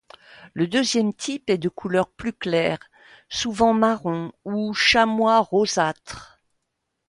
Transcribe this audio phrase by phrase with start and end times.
[0.55, 2.79] Le deuxième type est de couleur plus claire,
[3.29, 6.41] souvent marron ou chamois rosâtre.